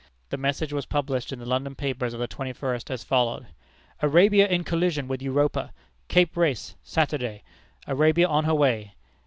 [0.31, 3.43] The message was published in the London papers of the twenty first, as follows:
[4.01, 5.71] "Arabia in collision with Europa,
[6.07, 7.43] Cape Race, Saturday.
[7.85, 8.95] Arabia on her way.